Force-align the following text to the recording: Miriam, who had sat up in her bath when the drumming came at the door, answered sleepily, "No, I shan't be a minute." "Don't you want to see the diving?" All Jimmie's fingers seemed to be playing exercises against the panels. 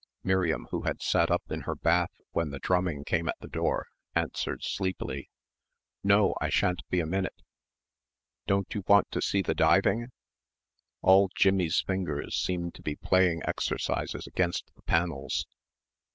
Miriam, 0.23 0.65
who 0.71 0.81
had 0.81 0.99
sat 0.99 1.29
up 1.29 1.43
in 1.51 1.61
her 1.61 1.75
bath 1.75 2.09
when 2.31 2.49
the 2.49 2.57
drumming 2.57 3.03
came 3.03 3.29
at 3.29 3.35
the 3.39 3.47
door, 3.47 3.85
answered 4.15 4.63
sleepily, 4.63 5.29
"No, 6.03 6.33
I 6.41 6.49
shan't 6.49 6.81
be 6.89 6.99
a 7.01 7.05
minute." 7.05 7.43
"Don't 8.47 8.73
you 8.73 8.81
want 8.87 9.11
to 9.11 9.21
see 9.21 9.43
the 9.43 9.53
diving?" 9.53 10.07
All 11.03 11.29
Jimmie's 11.35 11.81
fingers 11.81 12.35
seemed 12.35 12.73
to 12.73 12.81
be 12.81 12.95
playing 12.95 13.43
exercises 13.45 14.25
against 14.25 14.71
the 14.75 14.81
panels. 14.81 15.45